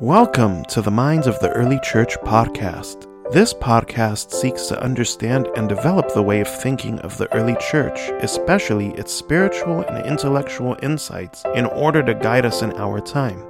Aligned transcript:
Welcome 0.00 0.64
to 0.70 0.80
the 0.80 0.90
Minds 0.90 1.26
of 1.26 1.38
the 1.40 1.50
Early 1.50 1.78
Church 1.80 2.16
podcast. 2.20 3.06
This 3.34 3.52
podcast 3.52 4.30
seeks 4.30 4.64
to 4.68 4.82
understand 4.82 5.46
and 5.56 5.68
develop 5.68 6.14
the 6.14 6.22
way 6.22 6.40
of 6.40 6.48
thinking 6.62 6.98
of 7.00 7.18
the 7.18 7.30
early 7.34 7.54
church, 7.70 7.98
especially 8.22 8.94
its 8.94 9.12
spiritual 9.12 9.82
and 9.82 10.06
intellectual 10.06 10.74
insights, 10.82 11.44
in 11.54 11.66
order 11.66 12.02
to 12.02 12.14
guide 12.14 12.46
us 12.46 12.62
in 12.62 12.72
our 12.78 12.98
time. 13.02 13.46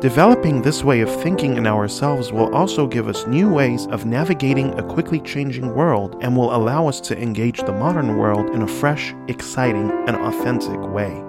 Developing 0.00 0.62
this 0.62 0.82
way 0.82 1.00
of 1.00 1.22
thinking 1.22 1.56
in 1.56 1.68
ourselves 1.68 2.32
will 2.32 2.52
also 2.52 2.88
give 2.88 3.06
us 3.06 3.28
new 3.28 3.48
ways 3.48 3.86
of 3.86 4.04
navigating 4.04 4.76
a 4.80 4.82
quickly 4.82 5.20
changing 5.20 5.72
world 5.76 6.16
and 6.22 6.36
will 6.36 6.56
allow 6.56 6.88
us 6.88 7.00
to 7.02 7.22
engage 7.22 7.60
the 7.60 7.70
modern 7.70 8.16
world 8.16 8.50
in 8.50 8.62
a 8.62 8.66
fresh, 8.66 9.14
exciting, 9.28 9.92
and 10.08 10.16
authentic 10.16 10.80
way. 10.88 11.22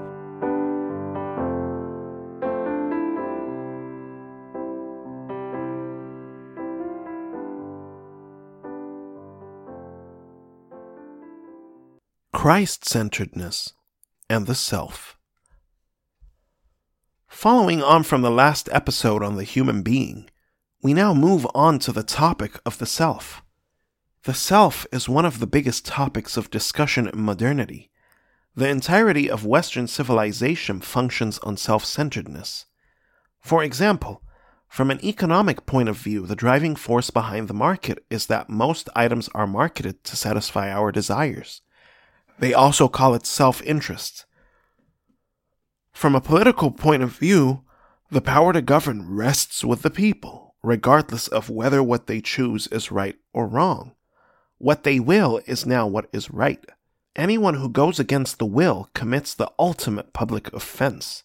Christ 12.42 12.86
centeredness 12.86 13.74
and 14.30 14.48
the 14.48 14.56
self. 14.56 15.18
Following 17.28 17.84
on 17.84 18.04
from 18.04 18.22
the 18.22 18.32
last 18.32 18.70
episode 18.72 19.22
on 19.22 19.36
the 19.36 19.44
human 19.44 19.82
being, 19.82 20.30
we 20.82 20.94
now 20.94 21.14
move 21.14 21.46
on 21.54 21.80
to 21.80 21.92
the 21.92 22.02
topic 22.02 22.58
of 22.66 22.78
the 22.78 22.86
self. 22.86 23.44
The 24.24 24.34
self 24.34 24.88
is 24.90 25.10
one 25.10 25.26
of 25.26 25.40
the 25.40 25.48
biggest 25.48 25.86
topics 25.86 26.38
of 26.38 26.50
discussion 26.50 27.10
in 27.10 27.22
modernity. 27.22 27.92
The 28.56 28.70
entirety 28.70 29.30
of 29.30 29.46
Western 29.46 29.88
civilization 29.88 30.80
functions 30.80 31.40
on 31.40 31.58
self 31.58 31.84
centeredness. 31.84 32.68
For 33.42 33.66
example, 33.66 34.24
from 34.70 34.92
an 34.92 35.04
economic 35.04 35.66
point 35.66 35.90
of 35.90 35.98
view, 35.98 36.26
the 36.26 36.38
driving 36.38 36.78
force 36.78 37.10
behind 37.10 37.50
the 37.50 37.54
market 37.54 38.06
is 38.10 38.28
that 38.28 38.50
most 38.50 38.88
items 38.96 39.28
are 39.36 39.46
marketed 39.46 40.06
to 40.06 40.16
satisfy 40.16 40.72
our 40.72 40.94
desires. 40.94 41.62
They 42.40 42.54
also 42.54 42.88
call 42.88 43.14
it 43.14 43.26
self 43.26 43.62
interest. 43.64 44.26
From 45.92 46.16
a 46.16 46.22
political 46.22 46.72
point 46.72 47.04
of 47.04 47.12
view, 47.12 47.64
the 48.10 48.22
power 48.22 48.54
to 48.54 48.62
govern 48.62 49.14
rests 49.14 49.64
with 49.64 49.82
the 49.82 49.90
people, 49.90 50.56
regardless 50.64 51.28
of 51.28 51.50
whether 51.50 51.84
what 51.84 52.08
they 52.08 52.22
choose 52.22 52.68
is 52.68 52.92
right 52.92 53.18
or 53.34 53.48
wrong. 53.48 53.94
What 54.58 54.84
they 54.84 55.00
will 55.00 55.42
is 55.46 55.66
now 55.66 55.88
what 55.88 56.10
is 56.12 56.32
right. 56.32 56.64
Anyone 57.16 57.56
who 57.56 57.70
goes 57.70 58.00
against 58.00 58.40
the 58.40 58.46
will 58.46 58.90
commits 58.94 59.34
the 59.34 59.52
ultimate 59.60 60.14
public 60.14 60.52
offense. 60.54 61.24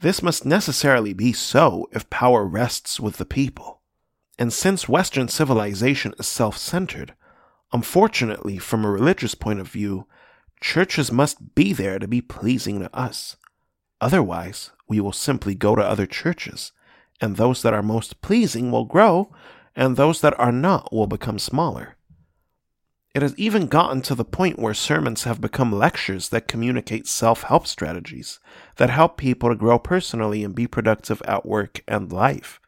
This 0.00 0.22
must 0.22 0.44
necessarily 0.44 1.12
be 1.12 1.32
so 1.32 1.88
if 1.92 2.08
power 2.10 2.44
rests 2.44 3.00
with 3.00 3.16
the 3.16 3.24
people. 3.24 3.82
And 4.38 4.52
since 4.52 4.88
Western 4.88 5.28
civilization 5.28 6.14
is 6.18 6.26
self 6.26 6.58
centered, 6.58 7.14
Unfortunately, 7.76 8.56
from 8.56 8.86
a 8.86 8.90
religious 8.90 9.34
point 9.34 9.60
of 9.60 9.68
view, 9.68 10.06
churches 10.62 11.12
must 11.12 11.54
be 11.54 11.74
there 11.74 11.98
to 11.98 12.08
be 12.08 12.22
pleasing 12.22 12.80
to 12.80 12.96
us. 12.96 13.36
Otherwise, 14.00 14.70
we 14.88 14.98
will 14.98 15.12
simply 15.12 15.54
go 15.54 15.76
to 15.76 15.82
other 15.84 16.06
churches, 16.06 16.72
and 17.20 17.36
those 17.36 17.60
that 17.60 17.74
are 17.74 17.82
most 17.82 18.22
pleasing 18.22 18.70
will 18.70 18.86
grow, 18.86 19.30
and 19.74 19.94
those 19.94 20.22
that 20.22 20.32
are 20.40 20.52
not 20.52 20.90
will 20.90 21.06
become 21.06 21.38
smaller. 21.38 21.96
It 23.14 23.20
has 23.20 23.38
even 23.38 23.66
gotten 23.66 24.00
to 24.04 24.14
the 24.14 24.24
point 24.24 24.58
where 24.58 24.72
sermons 24.72 25.24
have 25.24 25.42
become 25.42 25.70
lectures 25.70 26.30
that 26.30 26.48
communicate 26.48 27.06
self 27.06 27.42
help 27.42 27.66
strategies 27.66 28.40
that 28.76 28.88
help 28.88 29.18
people 29.18 29.50
to 29.50 29.54
grow 29.54 29.78
personally 29.78 30.42
and 30.42 30.54
be 30.54 30.66
productive 30.66 31.20
at 31.26 31.44
work 31.44 31.82
and 31.86 32.10
life. 32.10 32.58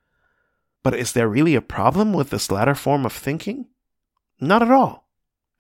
But 0.83 0.93
is 0.93 1.13
there 1.13 1.31
really 1.31 1.55
a 1.55 1.63
problem 1.63 2.13
with 2.13 2.29
this 2.29 2.51
latter 2.51 2.75
form 2.75 3.07
of 3.07 3.15
thinking? 3.15 3.69
Not 4.41 4.63
at 4.63 4.71
all. 4.71 5.09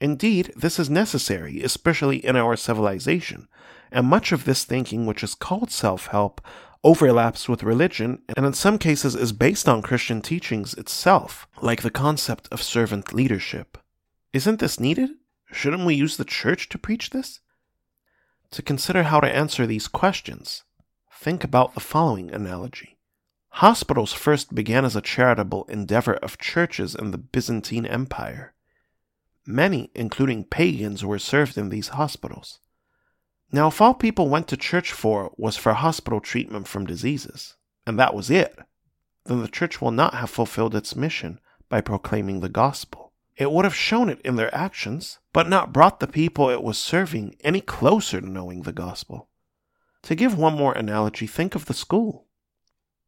Indeed, 0.01 0.53
this 0.55 0.79
is 0.79 0.89
necessary, 0.89 1.63
especially 1.63 2.25
in 2.25 2.37
our 2.37 2.57
civilization, 2.57 3.49
and 3.91 4.07
much 4.07 4.31
of 4.31 4.45
this 4.45 4.65
thinking, 4.65 5.07
which 5.07 5.25
is 5.25 5.35
called 5.35 5.71
self 5.71 6.07
help, 6.09 6.41
overlaps 6.85 7.49
with 7.49 7.65
religion 7.65 8.23
and 8.37 8.47
in 8.47 8.53
some 8.53 8.79
cases 8.79 9.17
is 9.17 9.33
based 9.33 9.69
on 9.69 9.83
Christian 9.83 10.23
teachings 10.23 10.75
itself, 10.75 11.49
like 11.61 11.83
the 11.83 11.91
concept 11.91 12.49
of 12.53 12.63
servant 12.63 13.13
leadership. 13.13 13.79
Isn't 14.33 14.61
this 14.61 14.79
needed? 14.79 15.11
Shouldn't 15.51 15.85
we 15.85 15.95
use 15.95 16.17
the 16.17 16.25
church 16.25 16.69
to 16.69 16.79
preach 16.79 17.11
this? 17.11 17.41
To 18.53 18.63
consider 18.63 19.05
how 19.05 19.21
to 19.21 19.35
answer 19.35 19.67
these 19.67 19.89
questions, 19.89 20.63
think 21.13 21.43
about 21.43 21.75
the 21.75 21.81
following 21.81 22.31
analogy. 22.31 22.99
Hospitals 23.51 24.13
first 24.13 24.55
began 24.55 24.85
as 24.85 24.95
a 24.95 25.01
charitable 25.01 25.65
endeavor 25.65 26.15
of 26.15 26.39
churches 26.39 26.95
in 26.95 27.11
the 27.11 27.19
Byzantine 27.19 27.87
Empire. 27.87 28.55
Many, 29.51 29.91
including 29.95 30.45
pagans, 30.45 31.07
were 31.07 31.19
served 31.19 31.57
in 31.57 31.71
these 31.71 31.89
hospitals. 31.89 32.61
Now, 33.51 33.69
if 33.69 33.81
all 33.81 33.95
people 33.95 34.29
went 34.29 34.47
to 34.49 34.59
church 34.59 34.93
for 34.93 35.33
was 35.39 35.57
for 35.57 35.73
hospital 35.73 36.21
treatment 36.21 36.69
from 36.69 36.85
diseases, 36.85 37.57
and 37.87 37.99
that 37.99 38.13
was 38.13 38.29
it, 38.29 38.59
then 39.25 39.41
the 39.41 39.49
church 39.49 39.81
will 39.81 39.91
not 39.91 40.13
have 40.13 40.29
fulfilled 40.29 40.75
its 40.75 40.95
mission 40.95 41.41
by 41.71 41.81
proclaiming 41.81 42.41
the 42.41 42.51
gospel. 42.51 43.15
It 43.39 43.51
would 43.51 43.65
have 43.65 43.75
shown 43.75 44.11
it 44.11 44.21
in 44.21 44.37
their 44.37 44.55
actions, 44.55 45.19
but 45.33 45.49
not 45.49 45.73
brought 45.73 46.01
the 46.01 46.07
people 46.07 46.51
it 46.51 46.63
was 46.63 46.77
serving 46.77 47.35
any 47.41 47.63
closer 47.63 48.21
to 48.21 48.29
knowing 48.29 48.65
the 48.65 48.73
gospel. 48.75 49.31
To 50.03 50.15
give 50.15 50.37
one 50.37 50.59
more 50.59 50.75
analogy, 50.75 51.27
think 51.27 51.55
of 51.55 51.65
the 51.65 51.73
school. 51.73 52.27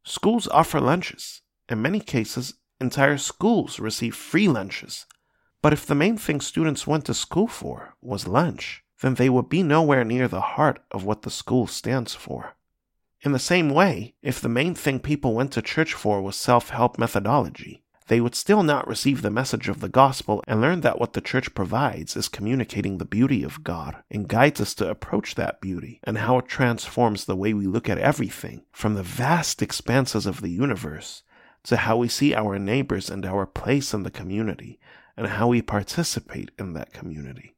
Schools 0.04 0.48
offer 0.48 0.80
lunches. 0.80 1.42
In 1.68 1.82
many 1.82 2.00
cases, 2.00 2.54
entire 2.80 3.18
schools 3.18 3.78
receive 3.78 4.14
free 4.16 4.48
lunches 4.48 5.04
but 5.62 5.72
if 5.72 5.86
the 5.86 5.94
main 5.94 6.16
thing 6.16 6.40
students 6.40 6.86
went 6.86 7.04
to 7.04 7.14
school 7.14 7.46
for 7.46 7.94
was 8.00 8.26
lunch, 8.26 8.82
then 9.02 9.14
they 9.14 9.28
would 9.28 9.48
be 9.48 9.62
nowhere 9.62 10.04
near 10.04 10.28
the 10.28 10.40
heart 10.40 10.82
of 10.90 11.04
what 11.04 11.22
the 11.22 11.30
school 11.30 11.66
stands 11.66 12.14
for. 12.14 12.54
In 13.22 13.32
the 13.32 13.38
same 13.38 13.68
way, 13.68 14.14
if 14.22 14.40
the 14.40 14.48
main 14.48 14.74
thing 14.74 14.98
people 14.98 15.34
went 15.34 15.52
to 15.52 15.62
church 15.62 15.92
for 15.92 16.22
was 16.22 16.36
self 16.36 16.70
help 16.70 16.98
methodology, 16.98 17.82
they 18.10 18.20
would 18.20 18.34
still 18.34 18.62
not 18.62 18.88
receive 18.88 19.22
the 19.22 19.30
message 19.30 19.68
of 19.68 19.80
the 19.80 19.88
gospel 19.88 20.42
and 20.48 20.60
learn 20.60 20.80
that 20.80 20.98
what 20.98 21.12
the 21.12 21.20
church 21.20 21.54
provides 21.54 22.16
is 22.16 22.28
communicating 22.28 22.98
the 22.98 23.04
beauty 23.04 23.44
of 23.44 23.62
God 23.62 24.02
and 24.10 24.26
guides 24.26 24.60
us 24.60 24.74
to 24.74 24.90
approach 24.90 25.36
that 25.36 25.60
beauty 25.60 26.00
and 26.02 26.18
how 26.18 26.38
it 26.38 26.48
transforms 26.48 27.24
the 27.24 27.36
way 27.36 27.54
we 27.54 27.66
look 27.66 27.88
at 27.88 27.98
everything 27.98 28.64
from 28.72 28.94
the 28.94 29.04
vast 29.04 29.62
expanses 29.62 30.26
of 30.26 30.40
the 30.40 30.50
universe 30.50 31.22
to 31.62 31.76
how 31.76 31.98
we 31.98 32.08
see 32.08 32.34
our 32.34 32.58
neighbors 32.58 33.10
and 33.10 33.24
our 33.24 33.46
place 33.46 33.94
in 33.94 34.02
the 34.02 34.10
community 34.10 34.80
and 35.20 35.28
how 35.28 35.48
we 35.48 35.60
participate 35.60 36.50
in 36.58 36.72
that 36.72 36.94
community. 36.94 37.54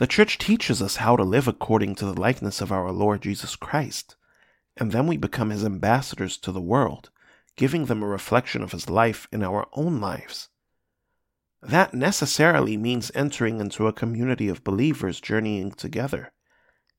The 0.00 0.08
church 0.08 0.38
teaches 0.38 0.82
us 0.82 0.96
how 0.96 1.14
to 1.14 1.22
live 1.22 1.46
according 1.46 1.94
to 1.94 2.04
the 2.04 2.20
likeness 2.20 2.60
of 2.60 2.72
our 2.72 2.90
Lord 2.90 3.22
Jesus 3.22 3.54
Christ, 3.54 4.16
and 4.76 4.90
then 4.90 5.06
we 5.06 5.16
become 5.16 5.50
his 5.50 5.64
ambassadors 5.64 6.36
to 6.38 6.50
the 6.50 6.60
world, 6.60 7.10
giving 7.54 7.84
them 7.84 8.02
a 8.02 8.08
reflection 8.08 8.60
of 8.60 8.72
his 8.72 8.90
life 8.90 9.28
in 9.30 9.44
our 9.44 9.68
own 9.72 10.00
lives. 10.00 10.48
That 11.62 11.94
necessarily 11.94 12.76
means 12.76 13.12
entering 13.14 13.60
into 13.60 13.86
a 13.86 13.92
community 13.92 14.48
of 14.48 14.64
believers 14.64 15.20
journeying 15.20 15.70
together 15.70 16.32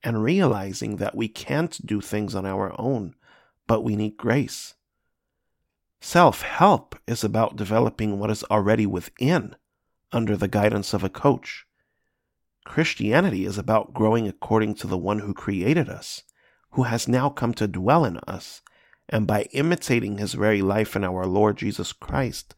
and 0.01 0.23
realizing 0.23 0.95
that 0.97 1.15
we 1.15 1.27
can't 1.27 1.85
do 1.85 1.99
things 1.99 2.33
on 2.33 2.45
our 2.45 2.73
own, 2.79 3.13
but 3.67 3.83
we 3.83 3.97
need 3.97 4.15
grace. 4.15 4.73
Self 5.99 6.43
help 6.43 6.95
is 7.05 7.25
about 7.25 7.57
developing 7.57 8.19
what 8.19 8.31
is 8.31 8.45
already 8.45 8.85
within 8.85 9.57
under 10.11 10.35
the 10.35 10.47
guidance 10.47 10.93
of 10.93 11.03
a 11.03 11.09
coach. 11.09 11.65
Christianity 12.65 13.45
is 13.45 13.57
about 13.57 13.93
growing 13.93 14.27
according 14.27 14.75
to 14.75 14.87
the 14.87 14.97
one 14.97 15.19
who 15.19 15.33
created 15.33 15.89
us, 15.89 16.23
who 16.71 16.83
has 16.83 17.07
now 17.07 17.29
come 17.29 17.53
to 17.55 17.67
dwell 17.67 18.05
in 18.05 18.17
us, 18.19 18.61
and 19.09 19.27
by 19.27 19.43
imitating 19.51 20.17
his 20.17 20.33
very 20.33 20.61
life 20.61 20.95
in 20.95 21.03
our 21.03 21.25
Lord 21.25 21.57
Jesus 21.57 21.91
Christ, 21.91 22.55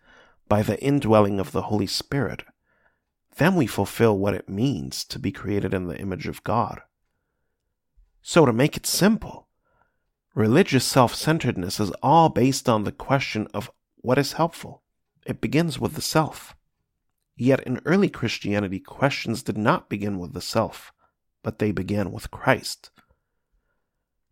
by 0.47 0.61
the 0.61 0.81
indwelling 0.83 1.39
of 1.39 1.51
the 1.51 1.63
Holy 1.63 1.87
Spirit, 1.87 2.43
then 3.37 3.55
we 3.55 3.65
fulfill 3.65 4.17
what 4.17 4.35
it 4.35 4.47
means 4.47 5.03
to 5.05 5.17
be 5.17 5.31
created 5.31 5.73
in 5.73 5.87
the 5.87 5.97
image 5.97 6.27
of 6.27 6.43
God. 6.43 6.81
So, 8.21 8.45
to 8.45 8.53
make 8.53 8.77
it 8.77 8.85
simple, 8.85 9.47
religious 10.35 10.85
self 10.85 11.15
centeredness 11.15 11.79
is 11.79 11.91
all 12.03 12.29
based 12.29 12.69
on 12.69 12.83
the 12.83 12.91
question 12.91 13.47
of 13.53 13.71
what 13.97 14.17
is 14.17 14.33
helpful. 14.33 14.83
It 15.25 15.41
begins 15.41 15.79
with 15.79 15.95
the 15.95 16.01
self. 16.01 16.55
Yet 17.35 17.61
in 17.61 17.81
early 17.85 18.09
Christianity, 18.09 18.79
questions 18.79 19.43
did 19.43 19.57
not 19.57 19.89
begin 19.89 20.19
with 20.19 20.33
the 20.33 20.41
self, 20.41 20.93
but 21.41 21.59
they 21.59 21.71
began 21.71 22.11
with 22.11 22.31
Christ. 22.31 22.91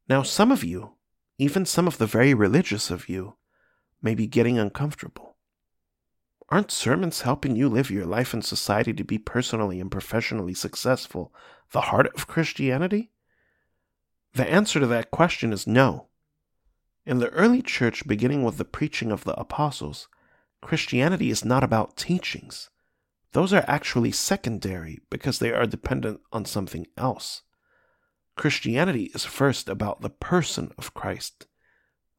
Now, 0.07 0.23
some 0.23 0.51
of 0.51 0.63
you, 0.63 0.93
even 1.37 1.65
some 1.65 1.87
of 1.87 1.97
the 1.97 2.05
very 2.05 2.33
religious 2.33 2.91
of 2.91 3.09
you, 3.09 3.35
may 4.01 4.13
be 4.13 4.27
getting 4.27 4.59
uncomfortable. 4.59 5.37
Aren't 6.49 6.71
sermons 6.71 7.21
helping 7.21 7.55
you 7.55 7.69
live 7.69 7.89
your 7.89 8.05
life 8.05 8.33
in 8.33 8.41
society 8.41 8.93
to 8.93 9.03
be 9.03 9.17
personally 9.17 9.79
and 9.79 9.89
professionally 9.89 10.53
successful 10.53 11.33
the 11.71 11.81
heart 11.81 12.07
of 12.13 12.27
Christianity? 12.27 13.11
The 14.33 14.49
answer 14.49 14.79
to 14.79 14.87
that 14.87 15.11
question 15.11 15.53
is 15.53 15.65
no. 15.65 16.07
In 17.05 17.19
the 17.19 17.29
early 17.29 17.61
church, 17.61 18.05
beginning 18.05 18.43
with 18.43 18.57
the 18.57 18.65
preaching 18.65 19.11
of 19.11 19.23
the 19.23 19.39
apostles, 19.39 20.07
Christianity 20.61 21.29
is 21.29 21.43
not 21.43 21.63
about 21.63 21.97
teachings. 21.97 22.69
Those 23.33 23.53
are 23.53 23.63
actually 23.67 24.11
secondary 24.11 24.99
because 25.09 25.39
they 25.39 25.53
are 25.53 25.65
dependent 25.65 26.21
on 26.31 26.45
something 26.45 26.87
else. 26.97 27.43
Christianity 28.35 29.11
is 29.13 29.25
first 29.25 29.69
about 29.69 30.01
the 30.01 30.09
person 30.09 30.71
of 30.77 30.93
Christ. 30.93 31.47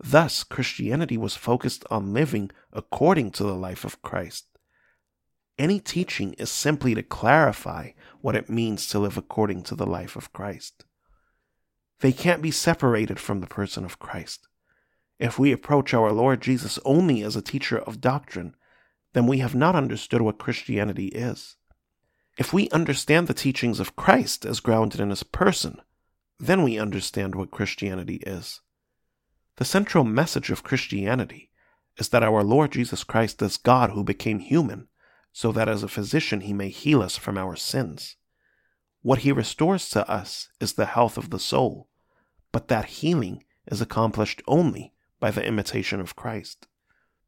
Thus, 0.03 0.43
Christianity 0.43 1.17
was 1.17 1.37
focused 1.37 1.85
on 1.91 2.13
living 2.13 2.51
according 2.73 3.31
to 3.33 3.45
the 3.45 3.55
life 3.55 3.85
of 3.85 4.03
Christ. 4.03 4.47
Any 5.59 5.81
teaching 5.81 6.33
is 6.35 6.51
simply 6.51 6.95
to 6.95 7.03
clarify 7.03 7.91
what 8.21 8.35
it 8.35 8.49
means 8.49 8.89
to 8.89 8.99
live 8.99 9.17
according 9.17 9.63
to 9.65 9.75
the 9.75 9.87
life 9.87 10.17
of 10.17 10.33
Christ. 10.33 10.85
They 12.01 12.13
can't 12.13 12.43
be 12.43 12.51
separated 12.51 13.21
from 13.21 13.41
the 13.41 13.47
person 13.47 13.85
of 13.85 13.99
Christ. 13.99 14.49
If 15.19 15.39
we 15.39 15.53
approach 15.53 15.95
our 15.95 16.11
Lord 16.11 16.41
Jesus 16.41 16.79
only 16.85 17.23
as 17.23 17.37
a 17.37 17.43
teacher 17.43 17.79
of 17.79 18.01
doctrine, 18.01 18.57
then 19.13 19.27
we 19.27 19.39
have 19.39 19.55
not 19.55 19.77
understood 19.77 20.23
what 20.23 20.39
Christianity 20.39 21.07
is. 21.09 21.57
If 22.39 22.53
we 22.53 22.71
understand 22.71 23.27
the 23.27 23.35
teachings 23.35 23.79
of 23.79 23.97
Christ 23.97 24.47
as 24.47 24.61
grounded 24.61 25.01
in 25.01 25.11
his 25.11 25.23
person, 25.23 25.81
then 26.39 26.63
we 26.63 26.79
understand 26.79 27.35
what 27.35 27.51
Christianity 27.51 28.17
is. 28.27 28.61
The 29.57 29.65
central 29.65 30.03
message 30.03 30.51
of 30.51 30.65
Christianity 30.65 31.51
is 31.99 32.09
that 32.09 32.23
our 32.23 32.43
Lord 32.43 32.73
Jesus 32.73 33.05
Christ 33.05 33.43
is 33.43 33.59
God 33.59 33.91
who 33.91 34.03
became 34.03 34.39
human, 34.39 34.89
so 35.33 35.53
that 35.53 35.69
as 35.69 35.83
a 35.83 35.89
physician 35.89 36.41
he 36.41 36.53
may 36.53 36.71
heal 36.71 37.03
us 37.03 37.17
from 37.17 37.37
our 37.37 37.55
sins. 37.55 38.17
What 39.03 39.21
he 39.21 39.33
restores 39.33 39.89
to 39.91 40.09
us 40.09 40.49
is 40.61 40.73
the 40.73 40.87
health 40.87 41.19
of 41.19 41.31
the 41.31 41.39
soul, 41.39 41.89
but 42.51 42.69
that 42.69 42.87
healing 42.87 43.45
is 43.71 43.81
accomplished 43.81 44.43
only 44.47 44.93
by 45.21 45.31
the 45.31 45.45
imitation 45.45 46.01
of 46.01 46.17
Christ. 46.17 46.67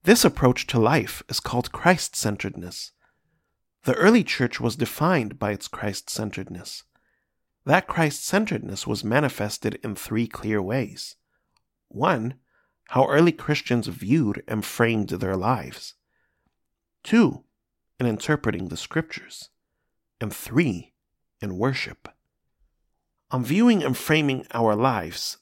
This 0.05 0.23
approach 0.23 0.67
to 0.67 0.79
life 0.79 1.23
is 1.31 1.41
called 1.41 1.73
Christ 1.73 2.15
centeredness. 2.15 2.93
The 3.85 3.95
early 3.95 4.23
church 4.23 4.61
was 4.61 4.77
defined 4.77 5.39
by 5.39 5.53
its 5.53 5.67
Christ 5.67 6.11
centeredness. 6.11 6.85
That 7.65 7.87
Christ 7.87 8.23
centeredness 8.23 8.87
was 8.87 9.03
manifested 9.03 9.81
in 9.83 9.95
three 9.95 10.27
clear 10.27 10.61
ways. 10.61 11.17
One, 11.89 12.35
how 12.89 13.09
early 13.09 13.33
Christians 13.33 13.87
viewed 13.87 14.43
and 14.47 14.63
framed 14.63 15.09
their 15.09 15.37
lives. 15.37 15.95
Two, 17.03 17.45
in 17.99 18.05
interpreting 18.05 18.69
the 18.69 18.77
scriptures. 18.77 19.49
And 20.21 20.35
three, 20.35 20.93
in 21.41 21.57
worship. 21.57 22.11
On 23.31 23.43
viewing 23.43 23.83
and 23.83 23.97
framing 23.97 24.47
our 24.53 24.77
lives, 24.77 25.39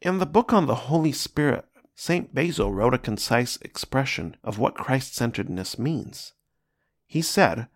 in 0.00 0.18
the 0.18 0.26
book 0.26 0.52
on 0.52 0.66
the 0.66 0.90
Holy 0.90 1.12
Spirit, 1.12 1.66
St. 1.94 2.34
Basil 2.34 2.72
wrote 2.72 2.94
a 2.94 2.98
concise 2.98 3.56
expression 3.62 4.36
of 4.42 4.58
what 4.58 4.74
Christ 4.74 5.14
centeredness 5.14 5.78
means. 5.78 6.32
He 7.06 7.22
said, 7.22 7.68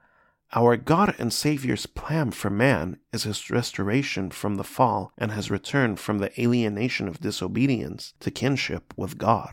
Our 0.54 0.76
God 0.76 1.14
and 1.18 1.32
Savior's 1.32 1.86
plan 1.86 2.30
for 2.30 2.50
man 2.50 2.98
is 3.12 3.24
his 3.24 3.50
restoration 3.50 4.30
from 4.30 4.54
the 4.54 4.64
fall 4.64 5.12
and 5.18 5.32
his 5.32 5.50
return 5.50 5.96
from 5.96 6.18
the 6.18 6.40
alienation 6.40 7.08
of 7.08 7.20
disobedience 7.20 8.14
to 8.20 8.30
kinship 8.30 8.94
with 8.96 9.18
God. 9.18 9.52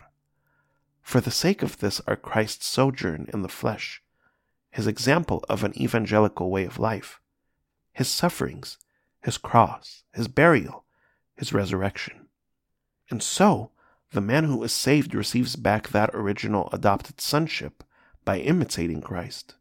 For 1.01 1.19
the 1.19 1.31
sake 1.31 1.61
of 1.61 1.79
this 1.79 2.01
are 2.07 2.15
Christ's 2.15 2.65
sojourn 2.65 3.29
in 3.33 3.41
the 3.41 3.49
flesh, 3.49 4.01
his 4.71 4.87
example 4.87 5.43
of 5.49 5.63
an 5.63 5.77
evangelical 5.79 6.49
way 6.49 6.63
of 6.63 6.79
life, 6.79 7.19
his 7.91 8.07
sufferings, 8.07 8.77
his 9.21 9.37
cross, 9.37 10.03
his 10.13 10.27
burial, 10.27 10.85
his 11.35 11.53
resurrection. 11.53 12.27
And 13.09 13.21
so, 13.21 13.71
the 14.13 14.21
man 14.21 14.43
who 14.43 14.61
is 14.63 14.71
saved 14.71 15.15
receives 15.15 15.55
back 15.55 15.89
that 15.89 16.11
original 16.13 16.69
adopted 16.71 17.19
sonship 17.19 17.83
by 18.23 18.37
imitating 18.37 19.01
Christ. 19.01 19.55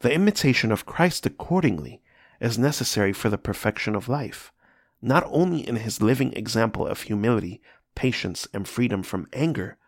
The 0.00 0.12
imitation 0.12 0.70
of 0.70 0.84
Christ, 0.84 1.24
accordingly, 1.24 2.02
is 2.40 2.58
necessary 2.58 3.12
for 3.14 3.30
the 3.30 3.38
perfection 3.38 3.94
of 3.94 4.08
life, 4.08 4.52
not 5.00 5.26
only 5.28 5.66
in 5.66 5.76
his 5.76 6.02
living 6.02 6.34
example 6.34 6.86
of 6.86 7.02
humility, 7.02 7.62
patience, 7.94 8.46
and 8.52 8.68
freedom 8.68 9.02
from 9.02 9.28
anger, 9.32 9.78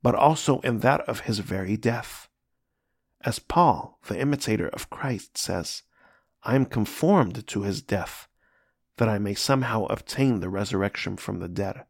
but 0.00 0.14
also 0.14 0.60
in 0.60 0.78
that 0.78 1.00
of 1.02 1.20
his 1.20 1.40
very 1.40 1.76
death. 1.76 2.28
As 3.22 3.40
Paul, 3.40 3.98
the 4.06 4.18
imitator 4.18 4.68
of 4.68 4.90
Christ, 4.90 5.36
says, 5.36 5.82
I 6.44 6.54
am 6.54 6.66
conformed 6.66 7.46
to 7.48 7.62
his 7.62 7.82
death, 7.82 8.28
that 8.96 9.08
I 9.08 9.18
may 9.18 9.34
somehow 9.34 9.86
obtain 9.86 10.38
the 10.38 10.48
resurrection 10.48 11.16
from 11.16 11.40
the 11.40 11.48
dead 11.48 11.84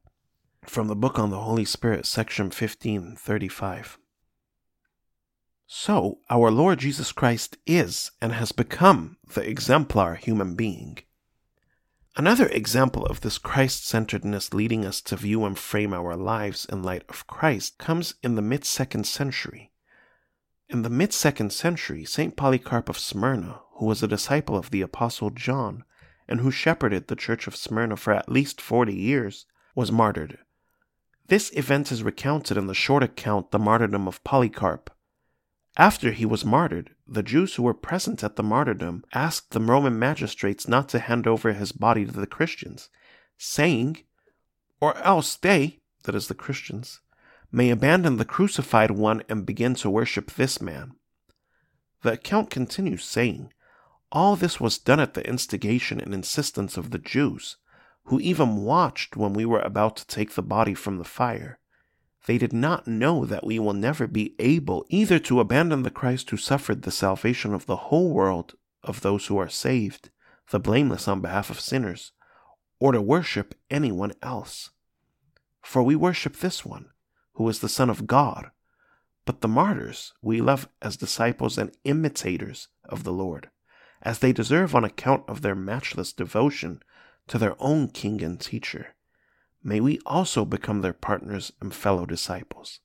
from 0.64 0.86
the 0.86 0.96
book 0.96 1.18
on 1.18 1.30
the 1.30 1.40
Holy 1.40 1.64
Spirit, 1.64 2.06
section 2.06 2.46
1535. 2.46 3.98
So, 5.66 6.20
our 6.30 6.50
Lord 6.50 6.78
Jesus 6.78 7.12
Christ 7.12 7.56
is 7.66 8.12
and 8.20 8.32
has 8.32 8.52
become 8.52 9.16
the 9.34 9.46
exemplar 9.46 10.14
human 10.14 10.54
being. 10.54 10.98
Another 12.16 12.46
example 12.48 13.04
of 13.06 13.22
this 13.22 13.38
Christ 13.38 13.86
centeredness 13.86 14.54
leading 14.54 14.84
us 14.84 15.00
to 15.02 15.16
view 15.16 15.44
and 15.44 15.58
frame 15.58 15.92
our 15.92 16.14
lives 16.14 16.64
in 16.66 16.82
light 16.82 17.04
of 17.08 17.26
Christ 17.26 17.78
comes 17.78 18.14
in 18.22 18.34
the 18.36 18.42
mid 18.42 18.64
second 18.64 19.06
century. 19.06 19.72
In 20.68 20.82
the 20.82 20.90
mid 20.90 21.12
second 21.12 21.52
century, 21.52 22.04
St. 22.04 22.36
Polycarp 22.36 22.88
of 22.88 22.98
Smyrna, 22.98 23.60
who 23.76 23.86
was 23.86 24.02
a 24.02 24.08
disciple 24.08 24.56
of 24.56 24.70
the 24.70 24.82
Apostle 24.82 25.30
John 25.30 25.84
and 26.28 26.40
who 26.40 26.50
shepherded 26.50 27.08
the 27.08 27.16
church 27.16 27.46
of 27.46 27.56
Smyrna 27.56 27.96
for 27.96 28.12
at 28.12 28.30
least 28.30 28.60
forty 28.60 28.94
years, 28.94 29.46
was 29.74 29.90
martyred 29.90 30.38
this 31.32 31.50
event 31.54 31.90
is 31.90 32.02
recounted 32.02 32.58
in 32.58 32.66
the 32.66 32.74
short 32.74 33.02
account, 33.02 33.52
The 33.52 33.58
Martyrdom 33.58 34.06
of 34.06 34.22
Polycarp. 34.22 34.90
After 35.78 36.12
he 36.12 36.26
was 36.26 36.44
martyred, 36.44 36.90
the 37.06 37.22
Jews 37.22 37.54
who 37.54 37.62
were 37.62 37.72
present 37.72 38.22
at 38.22 38.36
the 38.36 38.42
martyrdom 38.42 39.02
asked 39.14 39.52
the 39.52 39.60
Roman 39.60 39.98
magistrates 39.98 40.68
not 40.68 40.90
to 40.90 40.98
hand 40.98 41.26
over 41.26 41.54
his 41.54 41.72
body 41.72 42.04
to 42.04 42.12
the 42.12 42.26
Christians, 42.26 42.90
saying, 43.38 44.04
Or 44.78 44.94
else 44.98 45.34
they, 45.36 45.80
that 46.02 46.14
is, 46.14 46.28
the 46.28 46.34
Christians, 46.34 47.00
may 47.50 47.70
abandon 47.70 48.18
the 48.18 48.26
crucified 48.26 48.90
one 48.90 49.22
and 49.26 49.46
begin 49.46 49.74
to 49.76 49.88
worship 49.88 50.32
this 50.32 50.60
man. 50.60 50.96
The 52.02 52.12
account 52.12 52.50
continues 52.50 53.06
saying, 53.06 53.54
All 54.12 54.36
this 54.36 54.60
was 54.60 54.76
done 54.76 55.00
at 55.00 55.14
the 55.14 55.26
instigation 55.26 55.98
and 55.98 56.12
insistence 56.12 56.76
of 56.76 56.90
the 56.90 56.98
Jews, 56.98 57.56
who 58.04 58.20
even 58.20 58.56
watched 58.56 59.16
when 59.16 59.32
we 59.32 59.44
were 59.44 59.60
about 59.60 59.96
to 59.96 60.06
take 60.06 60.32
the 60.32 60.42
body 60.42 60.74
from 60.74 60.98
the 60.98 61.04
fire. 61.04 61.58
They 62.26 62.38
did 62.38 62.52
not 62.52 62.86
know 62.86 63.24
that 63.24 63.46
we 63.46 63.58
will 63.58 63.72
never 63.72 64.06
be 64.06 64.34
able 64.38 64.84
either 64.88 65.18
to 65.20 65.40
abandon 65.40 65.82
the 65.82 65.90
Christ 65.90 66.30
who 66.30 66.36
suffered 66.36 66.82
the 66.82 66.90
salvation 66.90 67.52
of 67.52 67.66
the 67.66 67.76
whole 67.76 68.12
world 68.12 68.54
of 68.82 69.00
those 69.00 69.26
who 69.26 69.38
are 69.38 69.48
saved, 69.48 70.10
the 70.50 70.60
blameless 70.60 71.08
on 71.08 71.20
behalf 71.20 71.50
of 71.50 71.60
sinners, 71.60 72.12
or 72.78 72.92
to 72.92 73.00
worship 73.00 73.54
anyone 73.70 74.12
else. 74.22 74.70
For 75.62 75.82
we 75.82 75.96
worship 75.96 76.36
this 76.36 76.64
one, 76.64 76.90
who 77.34 77.48
is 77.48 77.60
the 77.60 77.68
Son 77.68 77.88
of 77.88 78.06
God, 78.06 78.50
but 79.24 79.40
the 79.40 79.48
martyrs 79.48 80.12
we 80.20 80.40
love 80.40 80.68
as 80.80 80.96
disciples 80.96 81.58
and 81.58 81.76
imitators 81.84 82.68
of 82.84 83.04
the 83.04 83.12
Lord, 83.12 83.50
as 84.02 84.18
they 84.18 84.32
deserve 84.32 84.74
on 84.74 84.84
account 84.84 85.22
of 85.28 85.42
their 85.42 85.54
matchless 85.54 86.12
devotion 86.12 86.82
to 87.28 87.38
their 87.38 87.56
own 87.58 87.88
king 87.88 88.22
and 88.22 88.40
teacher, 88.40 88.94
may 89.62 89.80
we 89.80 90.00
also 90.04 90.44
become 90.44 90.80
their 90.80 90.92
partners 90.92 91.52
and 91.60 91.74
fellow 91.74 92.06
disciples. 92.06 92.80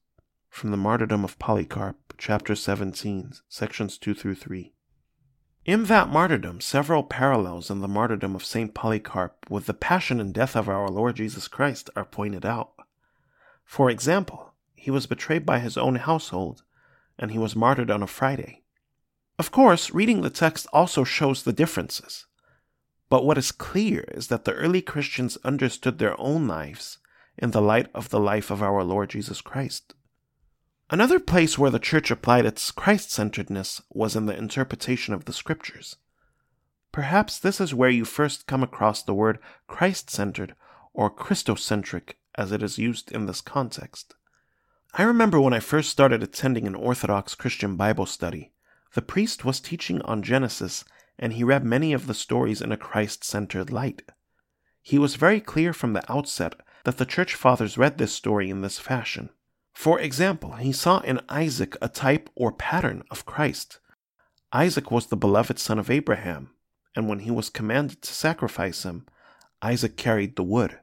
From 0.50 0.72
the 0.72 0.78
Martyrdom 0.78 1.24
of 1.24 1.38
Polycarp, 1.40 2.14
chapter 2.18 2.56
17, 2.56 3.34
sections 3.48 3.98
2 3.98 4.14
through 4.14 4.36
3. 4.36 4.74
In 5.66 5.84
that 5.86 6.10
martyrdom, 6.10 6.62
several 6.62 7.04
parallels 7.04 7.70
in 7.70 7.82
the 7.82 7.90
martyrdom 7.90 8.36
of 8.36 8.46
St. 8.46 8.74
Polycarp 8.74 9.50
with 9.50 9.66
the 9.66 9.74
passion 9.74 10.22
and 10.22 10.34
death 10.34 10.56
of 10.56 10.70
our 10.70 10.88
Lord 10.88 11.18
Jesus 11.18 11.50
Christ 11.50 11.90
are 11.96 12.06
pointed 12.06 12.46
out. 12.46 12.72
For 13.66 13.90
example, 13.90 14.54
he 14.74 14.90
was 14.90 15.08
betrayed 15.08 15.46
by 15.46 15.60
his 15.60 15.78
own 15.78 15.96
household, 15.96 16.64
and 17.20 17.32
he 17.32 17.38
was 17.38 17.56
martyred 17.56 17.92
on 17.92 18.02
a 18.02 18.08
Friday. 18.08 18.64
Of 19.38 19.52
course, 19.52 19.92
reading 19.92 20.22
the 20.22 20.30
text 20.30 20.68
also 20.72 21.04
shows 21.04 21.44
the 21.44 21.52
differences. 21.52 22.26
But 23.10 23.26
what 23.26 23.38
is 23.38 23.52
clear 23.52 24.06
is 24.10 24.28
that 24.28 24.46
the 24.46 24.54
early 24.54 24.82
Christians 24.82 25.38
understood 25.44 25.98
their 25.98 26.20
own 26.20 26.48
lives 26.48 26.98
in 27.38 27.52
the 27.52 27.62
light 27.62 27.88
of 27.94 28.10
the 28.10 28.20
life 28.20 28.52
of 28.52 28.62
our 28.62 28.84
Lord 28.84 29.12
Jesus 29.12 29.42
Christ. 29.42 29.94
Another 30.90 31.20
place 31.20 31.58
where 31.58 31.72
the 31.72 31.80
church 31.80 32.12
applied 32.12 32.46
its 32.46 32.72
Christ 32.72 33.12
centeredness 33.12 33.82
was 33.90 34.16
in 34.16 34.26
the 34.26 34.38
interpretation 34.38 35.14
of 35.14 35.26
the 35.26 35.34
scriptures. 35.34 35.98
Perhaps 36.92 37.40
this 37.40 37.62
is 37.62 37.74
where 37.74 37.90
you 37.90 38.06
first 38.06 38.48
come 38.48 38.64
across 38.64 39.04
the 39.04 39.14
word 39.14 39.40
Christ 39.68 40.10
centered 40.10 40.56
or 40.94 41.14
Christocentric 41.14 42.14
as 42.36 42.52
it 42.52 42.64
is 42.64 42.78
used 42.78 43.12
in 43.12 43.26
this 43.26 43.42
context. 43.42 44.16
I 44.94 45.04
remember 45.04 45.40
when 45.40 45.54
I 45.54 45.60
first 45.60 45.90
started 45.90 46.24
attending 46.24 46.66
an 46.66 46.76
Orthodox 46.76 47.36
Christian 47.36 47.76
Bible 47.76 48.06
study, 48.06 48.52
the 48.94 49.02
priest 49.02 49.44
was 49.44 49.60
teaching 49.60 50.02
on 50.04 50.24
Genesis 50.24 50.86
and 51.20 51.34
he 51.34 51.44
read 51.44 51.64
many 51.64 51.94
of 51.94 52.08
the 52.08 52.14
stories 52.14 52.62
in 52.62 52.72
a 52.72 52.78
Christ 52.78 53.24
centered 53.24 53.72
light. 53.72 54.04
He 54.82 54.98
was 54.98 55.16
very 55.16 55.42
clear 55.42 55.74
from 55.74 55.94
the 55.94 56.12
outset 56.12 56.56
that 56.84 56.98
the 56.98 57.06
Church 57.06 57.36
Fathers 57.36 57.78
read 57.78 57.98
this 57.98 58.14
story 58.14 58.50
in 58.50 58.62
this 58.62 58.80
fashion. 58.80 59.30
For 59.74 60.00
example, 60.00 60.54
he 60.54 60.72
saw 60.72 61.00
in 61.00 61.22
Isaac 61.30 61.76
a 61.82 61.90
type 61.90 62.30
or 62.36 62.52
pattern 62.52 63.04
of 63.12 63.26
Christ. 63.26 63.80
Isaac 64.54 64.90
was 64.90 65.08
the 65.08 65.18
beloved 65.18 65.60
son 65.60 65.78
of 65.78 65.92
Abraham, 65.92 66.52
and 66.96 67.08
when 67.08 67.20
he 67.20 67.32
was 67.32 67.50
commanded 67.50 68.02
to 68.02 68.14
sacrifice 68.14 68.84
him, 68.84 69.06
Isaac 69.62 69.98
carried 69.98 70.36
the 70.36 70.44
wood. 70.44 70.80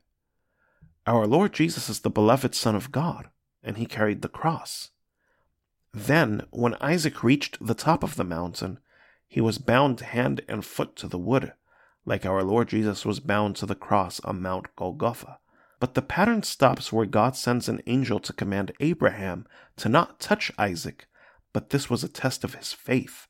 Our 1.07 1.27
Lord 1.27 1.53
Jesus 1.53 1.89
is 1.89 2.01
the 2.01 2.11
beloved 2.11 2.55
Son 2.55 2.75
of 2.75 2.91
God, 2.91 3.29
and 3.63 3.77
he 3.77 3.87
carried 3.87 4.23
the 4.23 4.29
cross. 4.29 4.91
Then, 5.93 6.47
when 6.51 6.77
Isaac 6.81 7.23
reached 7.23 7.65
the 7.65 7.75
top 7.75 8.03
of 8.03 8.17
the 8.17 8.25
mountain, 8.25 8.79
he 9.35 9.41
was 9.41 9.59
bound 9.59 9.99
hand 9.99 10.43
and 10.47 10.65
foot 10.65 10.95
to 10.95 11.09
the 11.09 11.19
wood, 11.19 11.55
like 12.07 12.25
our 12.25 12.45
Lord 12.45 12.69
Jesus 12.69 13.05
was 13.05 13.19
bound 13.19 13.57
to 13.57 13.67
the 13.67 13.75
cross 13.75 14.21
on 14.21 14.41
Mount 14.41 14.69
Golgotha. 14.77 15.41
But 15.81 15.95
the 15.95 16.03
pattern 16.03 16.45
stops 16.45 16.93
where 16.93 17.05
God 17.05 17.35
sends 17.35 17.69
an 17.69 17.83
angel 17.89 18.21
to 18.21 18.33
command 18.33 18.71
Abraham 18.79 19.45
to 19.79 19.89
not 19.89 20.21
touch 20.21 20.53
Isaac, 20.57 21.09
but 21.53 21.71
this 21.71 21.91
was 21.91 22.05
a 22.05 22.09
test 22.09 22.45
of 22.45 22.55
his 22.55 22.73
faith. 22.73 23.27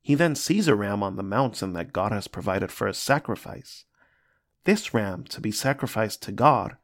He 0.00 0.14
then 0.14 0.36
sees 0.36 0.68
a 0.68 0.76
ram 0.76 1.02
on 1.02 1.16
the 1.16 1.24
mountain 1.24 1.72
that 1.72 1.92
God 1.92 2.12
has 2.12 2.28
provided 2.28 2.70
for 2.70 2.86
a 2.86 2.94
sacrifice. 2.94 3.86
This 4.62 4.94
ram, 4.94 5.24
to 5.24 5.40
be 5.40 5.50
sacrificed 5.50 6.22
to 6.22 6.30
God, 6.30 6.76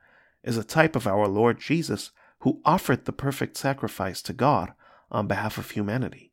is 0.42 0.56
a 0.56 0.64
type 0.64 0.96
of 0.96 1.06
our 1.06 1.28
Lord 1.28 1.60
Jesus 1.60 2.10
who 2.40 2.60
offered 2.64 3.04
the 3.04 3.12
perfect 3.12 3.56
sacrifice 3.56 4.20
to 4.22 4.32
God 4.32 4.72
on 5.12 5.28
behalf 5.28 5.58
of 5.58 5.70
humanity. 5.70 6.25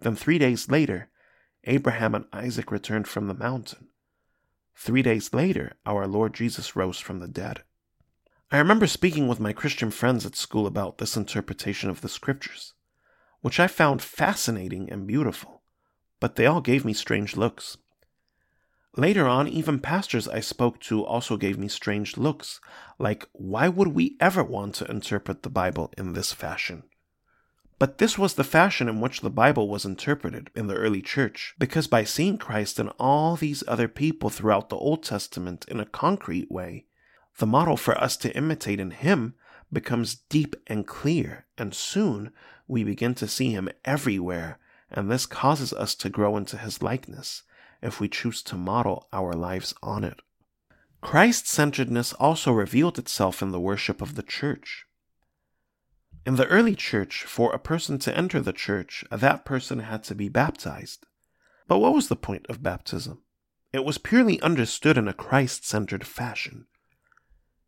Then 0.00 0.16
three 0.16 0.38
days 0.38 0.70
later, 0.70 1.08
Abraham 1.64 2.14
and 2.14 2.26
Isaac 2.32 2.70
returned 2.70 3.08
from 3.08 3.26
the 3.26 3.34
mountain. 3.34 3.88
Three 4.76 5.02
days 5.02 5.32
later, 5.32 5.76
our 5.86 6.06
Lord 6.06 6.34
Jesus 6.34 6.76
rose 6.76 6.98
from 6.98 7.20
the 7.20 7.28
dead. 7.28 7.62
I 8.50 8.58
remember 8.58 8.86
speaking 8.86 9.28
with 9.28 9.40
my 9.40 9.52
Christian 9.52 9.90
friends 9.90 10.26
at 10.26 10.36
school 10.36 10.66
about 10.66 10.98
this 10.98 11.16
interpretation 11.16 11.90
of 11.90 12.02
the 12.02 12.08
scriptures, 12.08 12.74
which 13.40 13.58
I 13.58 13.66
found 13.66 14.02
fascinating 14.02 14.90
and 14.90 15.06
beautiful, 15.06 15.62
but 16.20 16.36
they 16.36 16.46
all 16.46 16.60
gave 16.60 16.84
me 16.84 16.92
strange 16.92 17.36
looks. 17.36 17.78
Later 18.96 19.26
on, 19.26 19.48
even 19.48 19.80
pastors 19.80 20.28
I 20.28 20.38
spoke 20.40 20.78
to 20.82 21.04
also 21.04 21.36
gave 21.36 21.58
me 21.58 21.66
strange 21.66 22.16
looks, 22.16 22.60
like, 22.98 23.28
why 23.32 23.68
would 23.68 23.88
we 23.88 24.16
ever 24.20 24.44
want 24.44 24.76
to 24.76 24.90
interpret 24.90 25.42
the 25.42 25.50
Bible 25.50 25.92
in 25.98 26.12
this 26.12 26.32
fashion? 26.32 26.84
But 27.84 27.98
this 27.98 28.16
was 28.16 28.32
the 28.32 28.44
fashion 28.44 28.88
in 28.88 29.02
which 29.02 29.20
the 29.20 29.28
Bible 29.28 29.68
was 29.68 29.84
interpreted 29.84 30.50
in 30.54 30.68
the 30.68 30.74
early 30.74 31.02
church, 31.02 31.54
because 31.58 31.86
by 31.86 32.02
seeing 32.02 32.38
Christ 32.38 32.78
and 32.78 32.90
all 32.98 33.36
these 33.36 33.62
other 33.68 33.88
people 33.88 34.30
throughout 34.30 34.70
the 34.70 34.76
Old 34.76 35.02
Testament 35.02 35.66
in 35.68 35.78
a 35.78 35.84
concrete 35.84 36.50
way, 36.50 36.86
the 37.36 37.46
model 37.46 37.76
for 37.76 37.94
us 38.02 38.16
to 38.16 38.34
imitate 38.34 38.80
in 38.80 38.90
Him 38.90 39.34
becomes 39.70 40.14
deep 40.14 40.56
and 40.66 40.86
clear, 40.86 41.44
and 41.58 41.74
soon 41.74 42.32
we 42.66 42.84
begin 42.84 43.14
to 43.16 43.28
see 43.28 43.50
Him 43.50 43.68
everywhere, 43.84 44.58
and 44.90 45.10
this 45.10 45.26
causes 45.26 45.74
us 45.74 45.94
to 45.96 46.08
grow 46.08 46.38
into 46.38 46.56
His 46.56 46.80
likeness 46.80 47.42
if 47.82 48.00
we 48.00 48.08
choose 48.08 48.42
to 48.44 48.56
model 48.56 49.08
our 49.12 49.34
lives 49.34 49.74
on 49.82 50.04
it. 50.04 50.20
Christ 51.02 51.46
centeredness 51.46 52.14
also 52.14 52.50
revealed 52.50 52.98
itself 52.98 53.42
in 53.42 53.50
the 53.50 53.60
worship 53.60 54.00
of 54.00 54.14
the 54.14 54.22
church. 54.22 54.86
In 56.26 56.36
the 56.36 56.46
early 56.46 56.74
church, 56.74 57.24
for 57.24 57.52
a 57.52 57.58
person 57.58 57.98
to 57.98 58.16
enter 58.16 58.40
the 58.40 58.52
church, 58.52 59.04
that 59.10 59.44
person 59.44 59.80
had 59.80 60.02
to 60.04 60.14
be 60.14 60.30
baptized. 60.30 61.04
But 61.68 61.80
what 61.80 61.94
was 61.94 62.08
the 62.08 62.16
point 62.16 62.46
of 62.48 62.62
baptism? 62.62 63.22
It 63.74 63.84
was 63.84 63.98
purely 63.98 64.40
understood 64.40 64.96
in 64.96 65.06
a 65.06 65.12
Christ 65.12 65.66
centered 65.66 66.06
fashion. 66.06 66.66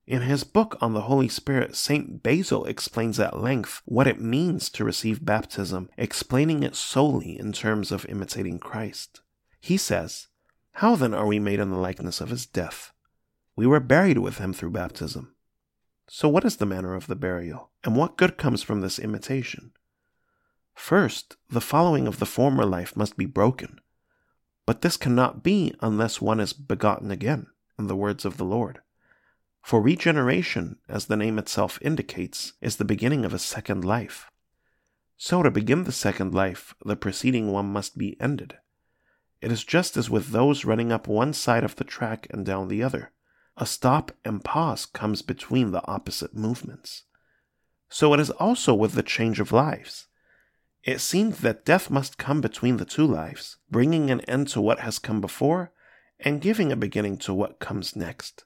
In 0.07 0.23
his 0.23 0.45
book 0.45 0.79
on 0.81 0.95
the 0.95 1.03
Holy 1.03 1.29
Spirit, 1.29 1.77
St. 1.77 2.23
Basil 2.23 2.65
explains 2.65 3.21
at 3.21 3.41
length 3.41 3.83
what 3.85 4.07
it 4.07 4.21
means 4.21 4.71
to 4.71 4.85
receive 4.85 5.25
baptism, 5.25 5.91
explaining 5.99 6.63
it 6.63 6.77
solely 6.77 7.39
in 7.39 7.53
terms 7.53 7.93
of 7.93 8.07
imitating 8.07 8.59
Christ. 8.59 9.21
He 9.61 9.77
says, 9.77 10.29
How 10.73 10.97
then 10.97 11.13
are 11.13 11.27
we 11.27 11.39
made 11.39 11.61
in 11.61 11.71
the 11.71 11.77
likeness 11.77 12.23
of 12.23 12.31
his 12.31 12.47
death? 12.47 12.93
We 13.55 13.67
were 13.67 13.81
buried 13.81 14.19
with 14.19 14.39
him 14.39 14.53
through 14.53 14.71
baptism. 14.71 15.36
So, 16.09 16.29
what 16.29 16.45
is 16.45 16.57
the 16.57 16.67
manner 16.67 16.95
of 16.95 17.09
the 17.09 17.17
burial, 17.17 17.71
and 17.83 17.97
what 17.97 18.17
good 18.17 18.39
comes 18.39 18.63
from 18.63 18.81
this 18.81 18.99
imitation? 18.99 19.73
First, 20.73 21.37
the 21.51 21.61
following 21.61 22.07
of 22.07 22.21
the 22.21 22.27
former 22.27 22.65
life 22.65 22.97
must 22.97 23.17
be 23.17 23.27
broken. 23.27 23.81
But 24.67 24.83
this 24.83 24.97
cannot 24.97 25.43
be 25.43 25.75
unless 25.81 26.21
one 26.21 26.39
is 26.39 26.53
begotten 26.53 27.11
again, 27.11 27.47
in 27.79 27.89
the 27.89 27.97
words 27.97 28.25
of 28.25 28.37
the 28.37 28.45
Lord. 28.45 28.81
For 29.63 29.83
regeneration, 29.83 30.79
as 30.89 31.07
the 31.07 31.17
name 31.17 31.41
itself 31.41 31.79
indicates, 31.83 32.53
is 32.61 32.77
the 32.77 32.85
beginning 32.85 33.25
of 33.25 33.35
a 33.35 33.39
second 33.39 33.85
life. 33.85 34.31
So, 35.17 35.43
to 35.43 35.51
begin 35.51 35.85
the 35.85 35.93
second 35.93 36.33
life, 36.35 36.75
the 36.85 36.95
preceding 36.95 37.51
one 37.51 37.73
must 37.73 37.99
be 37.99 38.21
ended. 38.21 38.59
It 39.41 39.51
is 39.51 39.65
just 39.65 39.97
as 39.97 40.09
with 40.09 40.29
those 40.29 40.65
running 40.65 40.93
up 40.93 41.09
one 41.09 41.33
side 41.33 41.65
of 41.65 41.77
the 41.77 41.85
track 41.85 42.29
and 42.31 42.47
down 42.47 42.69
the 42.69 42.83
other. 42.83 43.13
A 43.57 43.67
stop 43.67 44.13
and 44.25 44.45
pause 44.45 44.85
comes 44.85 45.23
between 45.23 45.71
the 45.71 45.87
opposite 45.87 46.35
movements. 46.35 47.05
So 47.89 48.13
it 48.13 48.21
is 48.21 48.31
also 48.31 48.75
with 48.75 48.93
the 48.93 49.03
change 49.03 49.41
of 49.41 49.53
lives. 49.53 50.09
It 50.85 51.01
seems 51.01 51.39
that 51.41 51.65
death 51.65 51.91
must 51.91 52.19
come 52.19 52.41
between 52.41 52.77
the 52.77 52.85
two 52.85 53.07
lives, 53.07 53.57
bringing 53.71 54.11
an 54.11 54.21
end 54.23 54.49
to 54.49 54.61
what 54.61 54.81
has 54.81 54.99
come 54.99 55.21
before 55.21 55.73
and 56.21 56.41
giving 56.41 56.71
a 56.71 56.77
beginning 56.77 57.17
to 57.19 57.35
what 57.35 57.59
comes 57.59 57.97
next. 57.97 58.45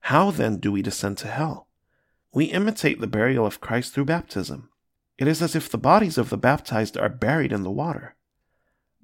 How 0.00 0.30
then 0.30 0.58
do 0.58 0.70
we 0.70 0.82
descend 0.82 1.18
to 1.18 1.28
hell? 1.28 1.68
We 2.32 2.46
imitate 2.46 3.00
the 3.00 3.06
burial 3.06 3.46
of 3.46 3.60
Christ 3.60 3.94
through 3.94 4.06
baptism. 4.06 4.68
It 5.16 5.28
is 5.28 5.40
as 5.40 5.54
if 5.54 5.70
the 5.70 5.78
bodies 5.78 6.18
of 6.18 6.30
the 6.30 6.36
baptized 6.36 6.98
are 6.98 7.08
buried 7.08 7.52
in 7.52 7.62
the 7.62 7.70
water. 7.70 8.13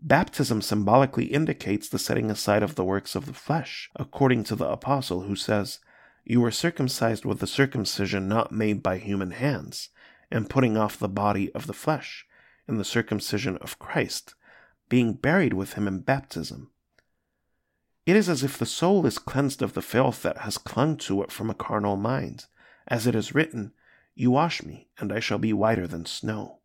Baptism 0.02 0.62
symbolically 0.62 1.26
indicates 1.26 1.88
the 1.88 1.98
setting 1.98 2.30
aside 2.30 2.62
of 2.62 2.74
the 2.74 2.84
works 2.84 3.14
of 3.14 3.26
the 3.26 3.34
flesh, 3.34 3.90
according 3.96 4.44
to 4.44 4.56
the 4.56 4.68
Apostle 4.68 5.22
who 5.22 5.36
says, 5.36 5.78
You 6.24 6.40
were 6.40 6.50
circumcised 6.50 7.26
with 7.26 7.40
the 7.40 7.46
circumcision 7.46 8.26
not 8.26 8.50
made 8.50 8.82
by 8.82 8.96
human 8.96 9.32
hands, 9.32 9.90
and 10.30 10.48
putting 10.48 10.78
off 10.78 10.98
the 10.98 11.08
body 11.08 11.52
of 11.52 11.66
the 11.66 11.74
flesh, 11.74 12.24
in 12.66 12.78
the 12.78 12.84
circumcision 12.84 13.58
of 13.58 13.78
Christ, 13.78 14.34
being 14.88 15.12
buried 15.12 15.52
with 15.52 15.74
him 15.74 15.86
in 15.86 16.00
baptism. 16.00 16.70
It 18.06 18.16
is 18.16 18.30
as 18.30 18.42
if 18.42 18.56
the 18.56 18.66
soul 18.66 19.04
is 19.04 19.18
cleansed 19.18 19.60
of 19.60 19.74
the 19.74 19.82
filth 19.82 20.22
that 20.22 20.38
has 20.38 20.56
clung 20.56 20.96
to 20.98 21.22
it 21.22 21.30
from 21.30 21.50
a 21.50 21.54
carnal 21.54 21.96
mind, 21.96 22.46
as 22.88 23.06
it 23.06 23.14
is 23.14 23.34
written, 23.34 23.72
You 24.14 24.30
wash 24.30 24.62
me, 24.62 24.88
and 24.98 25.12
I 25.12 25.20
shall 25.20 25.38
be 25.38 25.52
whiter 25.52 25.86
than 25.86 26.06
snow. 26.06 26.59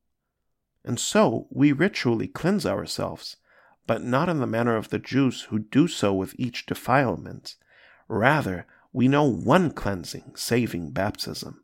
And 0.85 0.99
so 0.99 1.47
we 1.49 1.71
ritually 1.71 2.27
cleanse 2.27 2.63
ourselves, 2.63 3.37
but 3.87 4.03
not 4.03 4.29
in 4.29 4.39
the 4.39 4.45
manner 4.45 4.77
of 4.77 4.89
the 4.89 4.99
Jews 4.99 5.41
who 5.49 5.57
do 5.57 5.87
so 5.87 6.13
with 6.13 6.35
each 6.37 6.67
defilement. 6.67 7.55
Rather, 8.07 8.67
we 8.93 9.07
know 9.07 9.23
one 9.23 9.71
cleansing, 9.71 10.33
saving 10.35 10.91
baptism. 10.91 11.63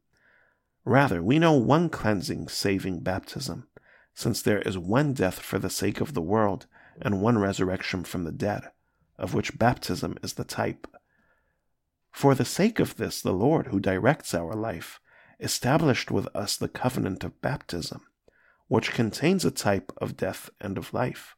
Rather, 0.85 1.21
we 1.21 1.37
know 1.37 1.53
one 1.53 1.87
cleansing, 1.87 2.47
saving 2.47 3.01
baptism, 3.01 3.67
since 4.15 4.41
there 4.41 4.61
is 4.63 4.77
one 4.77 5.13
death 5.13 5.39
for 5.39 5.59
the 5.59 5.69
sake 5.69 6.01
of 6.01 6.15
the 6.15 6.21
world 6.21 6.65
and 6.99 7.21
one 7.21 7.37
resurrection 7.37 8.03
from 8.03 8.23
the 8.23 8.31
dead, 8.31 8.71
of 9.19 9.35
which 9.35 9.59
baptism 9.59 10.17
is 10.23 10.33
the 10.33 10.43
type. 10.43 10.87
For 12.11 12.33
the 12.33 12.43
sake 12.43 12.79
of 12.79 12.97
this, 12.97 13.21
the 13.21 13.33
Lord, 13.33 13.67
who 13.67 13.79
directs 13.79 14.33
our 14.33 14.55
life, 14.55 14.99
established 15.39 16.09
with 16.09 16.27
us 16.35 16.57
the 16.57 16.67
covenant 16.67 17.23
of 17.23 17.39
baptism 17.41 18.01
which 18.71 18.93
contains 18.93 19.43
a 19.43 19.51
type 19.51 19.91
of 19.97 20.15
death 20.15 20.49
and 20.61 20.77
of 20.77 20.93
life. 20.93 21.35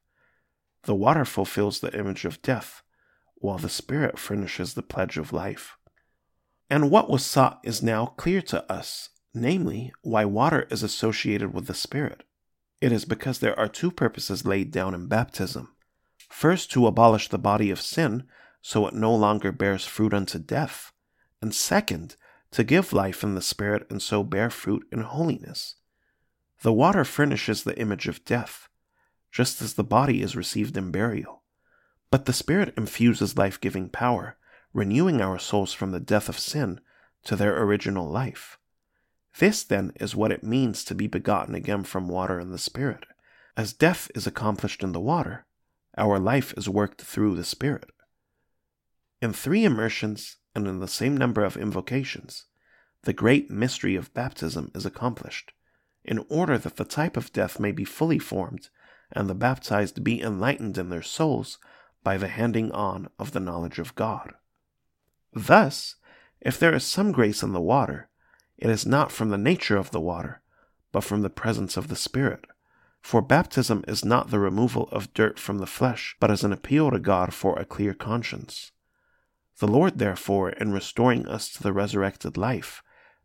The 0.83 0.93
water 0.93 1.25
fulfills 1.25 1.79
the 1.79 1.91
image 1.97 2.25
of 2.25 2.43
death, 2.43 2.83
while 3.33 3.57
the 3.57 3.69
Spirit 3.69 4.19
furnishes 4.19 4.75
the 4.75 4.83
pledge 4.83 5.17
of 5.17 5.33
life. 5.33 5.75
And 6.69 6.91
what 6.91 7.09
was 7.09 7.25
sought 7.25 7.59
is 7.63 7.81
now 7.81 8.05
clear 8.05 8.39
to 8.43 8.71
us, 8.71 9.09
namely, 9.33 9.91
why 10.03 10.25
water 10.25 10.67
is 10.69 10.83
associated 10.83 11.55
with 11.55 11.65
the 11.65 11.73
Spirit. 11.73 12.21
It 12.79 12.91
is 12.91 13.03
because 13.03 13.39
there 13.39 13.57
are 13.57 13.67
two 13.67 13.89
purposes 13.89 14.45
laid 14.45 14.69
down 14.69 14.93
in 14.93 15.07
baptism. 15.07 15.69
First, 16.29 16.71
to 16.73 16.85
abolish 16.85 17.29
the 17.29 17.39
body 17.39 17.71
of 17.71 17.81
sin, 17.81 18.25
so 18.61 18.85
it 18.85 18.93
no 18.93 19.15
longer 19.15 19.51
bears 19.51 19.87
fruit 19.87 20.13
unto 20.13 20.37
death, 20.37 20.91
and 21.41 21.51
second, 21.51 22.15
to 22.51 22.63
give 22.63 22.93
life 22.93 23.23
in 23.23 23.33
the 23.33 23.41
Spirit 23.41 23.87
and 23.89 24.03
so 24.03 24.23
bear 24.23 24.51
fruit 24.51 24.85
in 24.91 25.01
holiness. 25.01 25.77
The 26.63 26.71
water 26.71 27.03
furnishes 27.03 27.63
the 27.63 27.77
image 27.77 28.07
of 28.07 28.23
death, 28.23 28.69
just 29.33 29.61
as 29.61 29.73
the 29.73 29.83
body 29.83 30.21
is 30.21 30.37
received 30.37 30.77
in 30.77 30.91
burial. 30.91 31.43
But 32.09 32.23
the 32.23 32.31
Spirit 32.31 32.73
infuses 32.77 33.37
life 33.37 33.59
giving 33.59 33.89
power, 33.89 34.37
renewing 34.73 35.19
our 35.19 35.37
souls 35.37 35.73
from 35.73 35.91
the 35.91 35.99
death 35.99 36.29
of 36.29 36.39
sin 36.39 36.79
to 37.25 37.35
their 37.35 37.61
original 37.61 38.09
life. 38.09 38.57
This, 39.39 39.61
then, 39.61 39.91
is 39.99 40.15
what 40.15 40.31
it 40.31 40.41
means 40.41 40.85
to 40.85 40.95
be 40.95 41.05
begotten 41.05 41.53
again 41.53 41.83
from 41.83 42.07
water 42.07 42.39
and 42.39 42.53
the 42.53 42.57
Spirit. 42.57 43.05
As 43.57 43.73
death 43.73 44.09
is 44.15 44.25
accomplished 44.25 44.83
in 44.83 44.93
the 44.93 45.01
water, 45.01 45.45
our 45.97 46.17
life 46.17 46.53
is 46.55 46.69
worked 46.69 47.01
through 47.01 47.35
the 47.35 47.43
Spirit. 47.43 47.91
In 49.21 49.33
three 49.33 49.65
immersions 49.65 50.37
and 50.55 50.65
in 50.65 50.79
the 50.79 50.87
same 50.87 51.17
number 51.17 51.43
of 51.43 51.57
invocations, 51.57 52.45
the 53.01 53.11
great 53.11 53.51
mystery 53.51 53.97
of 53.97 54.13
baptism 54.13 54.71
is 54.73 54.85
accomplished, 54.85 55.51
in 56.03 56.25
order 56.29 56.57
that 56.57 56.75
the 56.75 56.85
type 56.85 57.15
of 57.17 57.31
death 57.33 57.59
may 57.59 57.71
be 57.71 57.85
fully 57.85 58.19
formed 58.19 58.69
and 59.11 59.29
the 59.29 59.35
baptized 59.35 60.03
be 60.03 60.21
enlightened 60.21 60.77
in 60.77 60.89
their 60.89 61.01
souls 61.01 61.57
by 62.03 62.17
the 62.17 62.27
handing 62.27 62.71
on 62.71 63.09
of 63.17 63.31
the 63.31 63.39
knowledge 63.39 63.79
of 63.79 63.95
God. 63.95 64.33
Thus, 65.31 65.95
if 66.41 66.59
there 66.59 66.73
is 66.73 66.83
some 66.83 67.11
grace 67.11 67.41
in 67.41 67.53
the 67.53 67.61
water, 67.61 68.09
it 68.57 68.69
is 68.69 68.85
not 68.85 69.11
from 69.11 69.29
the 69.29 69.37
nature 69.37 69.77
of 69.77 69.91
the 69.91 70.01
water, 70.01 70.41
but 70.91 71.03
from 71.03 71.21
the 71.21 71.29
presence 71.29 71.77
of 71.77 71.87
the 71.87 71.95
Spirit. 71.95 72.45
For 73.01 73.21
baptism 73.21 73.83
is 73.87 74.05
not 74.05 74.29
the 74.29 74.39
removal 74.39 74.87
of 74.91 75.13
dirt 75.13 75.39
from 75.39 75.57
the 75.57 75.65
flesh, 75.65 76.15
but 76.19 76.31
is 76.31 76.43
an 76.43 76.53
appeal 76.53 76.91
to 76.91 76.99
God 76.99 77.33
for 77.33 77.57
a 77.57 77.65
clear 77.65 77.93
conscience. 77.93 78.71
The 79.59 79.67
Lord, 79.67 79.99
therefore, 79.99 80.49
in 80.49 80.71
restoring 80.71 81.27
us 81.27 81.49
to 81.53 81.63
the 81.63 81.73
resurrected 81.73 82.37
life, 82.37 82.81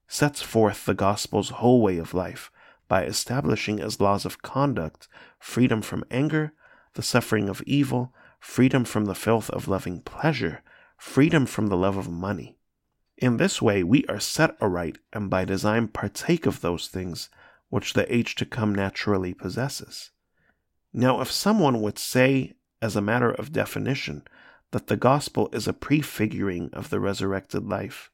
sets 0.07 0.43
forth 0.43 0.85
the 0.85 0.95
gospel's 0.95 1.51
whole 1.51 1.81
way 1.81 1.99
of 1.99 2.15
life 2.15 2.51
by 2.89 3.05
establishing 3.05 3.81
as 3.81 4.01
laws 4.01 4.25
of 4.25 4.43
conduct 4.43 5.09
freedom 5.39 5.83
from 5.83 6.05
anger, 6.11 6.53
the 6.95 7.03
suffering 7.03 7.49
of 7.49 7.63
evil, 7.63 8.13
freedom 8.41 8.85
from 8.85 9.05
the 9.05 9.15
filth 9.15 9.51
of 9.51 9.69
loving 9.69 10.01
pleasure, 10.01 10.63
freedom 10.97 11.47
from 11.47 11.69
the 11.69 11.77
love 11.77 11.97
of 11.97 12.11
money. 12.11 12.57
In 13.17 13.37
this 13.37 13.61
way, 13.61 13.83
we 13.83 14.05
are 14.07 14.21
set 14.21 14.57
aright 14.61 14.99
and 15.13 15.29
by 15.29 15.45
design 15.45 15.89
partake 15.89 16.47
of 16.47 16.61
those 16.61 16.89
things 16.89 17.29
which 17.69 17.93
the 17.93 18.13
age 18.13 18.35
to 18.37 18.47
come 18.47 18.75
naturally 18.75 19.35
possesses. 19.35 20.11
Now, 20.93 21.21
if 21.21 21.31
someone 21.31 21.83
would 21.83 21.99
say, 21.99 22.55
as 22.81 22.97
a 22.97 23.03
matter 23.03 23.31
of 23.31 23.53
definition, 23.53 24.23
that 24.71 24.87
the 24.87 24.97
gospel 24.97 25.49
is 25.53 25.69
a 25.69 25.73
prefiguring 25.73 26.71
of 26.73 26.91
the 26.91 27.01
resurrected 27.01 27.67
life, 27.67 28.11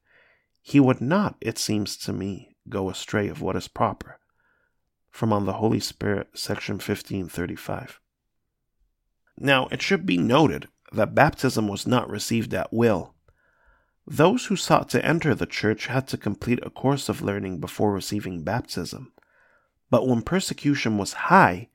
he 0.61 0.81
would 0.81 1.01
not, 1.01 1.37
it 1.41 1.59
seems 1.59 1.97
to 1.99 2.13
me, 2.13 2.57
go 2.69 2.89
astray 2.89 3.29
of 3.29 3.43
what 3.43 3.57
is 3.57 3.69
proper. 3.69 4.19
From 5.15 5.33
On 5.33 5.47
the 5.47 5.53
Holy 5.53 5.79
Spirit, 5.79 6.31
section 6.35 6.75
1535. 6.75 8.01
Now, 9.39 9.69
it 9.69 9.81
should 9.81 10.05
be 10.05 10.19
noted 10.19 10.67
that 10.91 11.15
baptism 11.15 11.69
was 11.69 11.87
not 11.87 12.11
received 12.11 12.53
at 12.53 12.73
will. 12.73 13.15
Those 14.09 14.47
who 14.47 14.57
sought 14.57 14.89
to 14.89 15.07
enter 15.07 15.33
the 15.33 15.47
church 15.47 15.87
had 15.87 16.09
to 16.09 16.19
complete 16.19 16.59
a 16.65 16.69
course 16.69 17.09
of 17.09 17.23
learning 17.23 17.61
before 17.61 17.93
receiving 17.93 18.43
baptism. 18.43 19.13
But 19.89 20.09
when 20.09 20.21
persecution 20.21 20.99
was 20.99 21.13
high, 21.13 21.69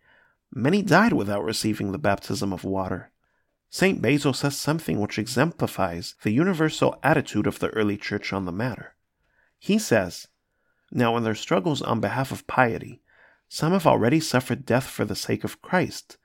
many 0.53 0.81
died 0.81 1.13
without 1.13 1.46
receiving 1.46 1.93
the 1.93 1.98
baptism 1.98 2.51
of 2.51 2.65
water. 2.65 3.10
St. 3.69 4.01
Basil 4.01 4.34
says 4.34 4.58
something 4.58 5.00
which 5.00 5.17
exemplifies 5.17 6.15
the 6.24 6.31
universal 6.31 7.00
attitude 7.03 7.48
of 7.48 7.60
the 7.60 7.69
early 7.69 7.96
church 7.96 8.34
on 8.34 8.43
the 8.43 8.51
matter. 8.51 8.96
He 9.58 9.79
says, 9.79 10.27
Now, 10.91 11.15
in 11.15 11.24
their 11.24 11.36
struggles 11.36 11.81
on 11.81 12.01
behalf 12.01 12.34
of 12.34 12.46
piety, 12.46 13.01
some 13.49 13.73
have 13.73 13.85
already 13.85 14.21
suffered 14.21 14.65
death 14.65 14.87
for 14.87 15.03
the 15.03 15.15
sake 15.15 15.43
of 15.43 15.61
Christ, 15.61 16.17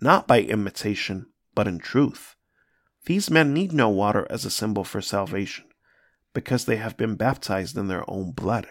not 0.00 0.26
by 0.26 0.40
imitation, 0.40 1.26
but 1.54 1.68
in 1.68 1.78
truth. 1.78 2.36
These 3.04 3.30
men 3.30 3.52
need 3.52 3.72
no 3.72 3.90
water 3.90 4.26
as 4.30 4.44
a 4.44 4.50
symbol 4.50 4.84
for 4.84 5.02
salvation, 5.02 5.66
because 6.32 6.64
they 6.64 6.76
have 6.76 6.96
been 6.96 7.16
baptized 7.16 7.76
in 7.76 7.88
their 7.88 8.08
own 8.08 8.32
blood. 8.32 8.68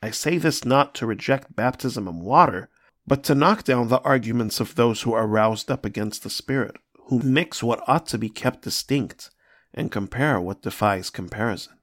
I 0.00 0.10
say 0.10 0.38
this 0.38 0.64
not 0.64 0.94
to 0.96 1.06
reject 1.06 1.56
baptism 1.56 2.06
in 2.06 2.20
water, 2.20 2.68
but 3.06 3.24
to 3.24 3.34
knock 3.34 3.64
down 3.64 3.88
the 3.88 4.00
arguments 4.02 4.60
of 4.60 4.74
those 4.74 5.02
who 5.02 5.12
are 5.12 5.26
roused 5.26 5.70
up 5.70 5.84
against 5.84 6.22
the 6.22 6.30
Spirit 6.30 6.76
who 7.06 7.20
mix 7.20 7.62
what 7.62 7.82
ought 7.88 8.06
to 8.06 8.18
be 8.18 8.28
kept 8.28 8.62
distinct 8.62 9.30
and 9.72 9.92
compare 9.92 10.40
what 10.40 10.62
defies 10.62 11.10
comparison. 11.10 11.74